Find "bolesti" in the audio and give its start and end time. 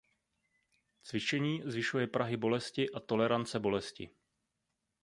2.37-2.89, 3.59-4.09